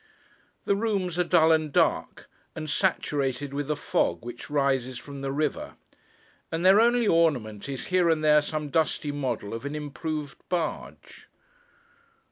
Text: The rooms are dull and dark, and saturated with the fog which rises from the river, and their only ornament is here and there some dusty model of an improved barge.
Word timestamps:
The 0.65 0.75
rooms 0.75 1.19
are 1.19 1.23
dull 1.23 1.51
and 1.51 1.71
dark, 1.71 2.27
and 2.55 2.67
saturated 2.67 3.53
with 3.53 3.67
the 3.67 3.75
fog 3.75 4.25
which 4.25 4.49
rises 4.49 4.97
from 4.97 5.21
the 5.21 5.31
river, 5.31 5.75
and 6.51 6.65
their 6.65 6.79
only 6.79 7.05
ornament 7.07 7.69
is 7.69 7.85
here 7.93 8.09
and 8.09 8.23
there 8.23 8.41
some 8.41 8.69
dusty 8.69 9.11
model 9.11 9.53
of 9.53 9.63
an 9.63 9.75
improved 9.75 10.39
barge. 10.49 11.27